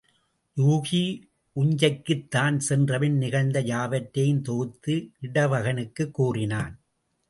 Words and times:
யூகி 0.57 1.01
உஞ்சைக்குத் 1.55 2.27
தான் 2.29 2.59
சென்றபின் 2.59 3.17
நிகழ்ந்த 3.17 3.59
யாவற்றையும் 3.59 4.41
தொகுத்து 4.41 5.11
இடவகனுக்குக் 5.21 6.11
கூறினான். 6.11 6.83